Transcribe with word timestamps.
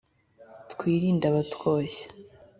twirinde 0.71 1.25
abatwoshya 1.31 2.05